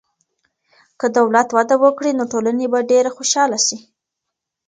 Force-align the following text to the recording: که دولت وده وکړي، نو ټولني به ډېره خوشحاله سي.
که 0.99 1.07
دولت 1.17 1.47
وده 1.57 1.75
وکړي، 1.83 2.11
نو 2.19 2.23
ټولني 2.31 2.65
به 2.71 2.79
ډېره 2.91 3.09
خوشحاله 3.17 3.57
سي. 3.67 3.77